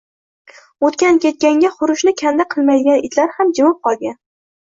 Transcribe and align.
O`tgan-ketganga 0.87 1.71
hurishni 1.75 2.13
kanda 2.23 2.47
qilmaydigan 2.55 3.05
itlar 3.11 3.37
ham 3.37 3.53
jimib 3.61 3.79
qolgan 3.91 4.19